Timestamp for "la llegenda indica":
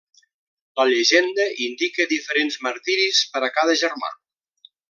0.79-2.09